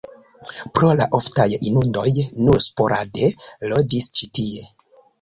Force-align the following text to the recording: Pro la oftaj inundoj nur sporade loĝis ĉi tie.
Pro 0.77 0.89
la 1.01 1.07
oftaj 1.17 1.47
inundoj 1.59 2.07
nur 2.23 2.59
sporade 2.71 3.33
loĝis 3.75 4.13
ĉi 4.19 4.35
tie. 4.41 4.71